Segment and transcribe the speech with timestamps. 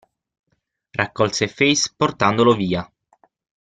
[0.89, 2.91] Raccolse Phase portandolo via.